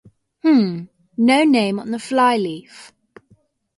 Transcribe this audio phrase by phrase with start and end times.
[0.43, 0.89] H'm—
[1.27, 2.91] no name on the fly-leaf.